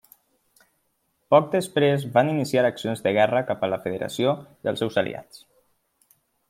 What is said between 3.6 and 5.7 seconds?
a la Federació i els seus aliats.